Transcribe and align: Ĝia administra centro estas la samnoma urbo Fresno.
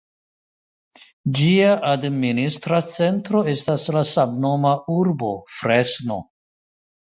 Ĝia 1.39 1.75
administra 1.89 2.81
centro 2.95 3.43
estas 3.53 3.85
la 3.99 4.05
samnoma 4.15 4.75
urbo 4.99 5.33
Fresno. 5.61 6.21